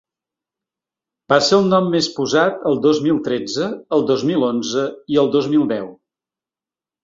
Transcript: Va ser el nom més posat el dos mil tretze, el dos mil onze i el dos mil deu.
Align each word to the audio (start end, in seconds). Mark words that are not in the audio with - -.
Va 1.33 1.37
ser 1.47 1.55
el 1.63 1.67
nom 1.73 1.89
més 1.97 2.07
posat 2.15 2.65
el 2.71 2.81
dos 2.87 3.03
mil 3.09 3.21
tretze, 3.29 3.69
el 3.99 4.09
dos 4.13 4.27
mil 4.33 4.49
onze 4.51 4.89
i 5.17 5.23
el 5.27 5.33
dos 5.41 5.55
mil 5.57 5.71
deu. 5.77 5.91